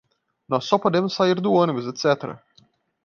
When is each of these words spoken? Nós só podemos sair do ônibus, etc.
Nós 0.49 0.65
só 0.65 0.79
podemos 0.79 1.13
sair 1.13 1.39
do 1.39 1.53
ônibus, 1.53 1.85
etc. 1.85 2.39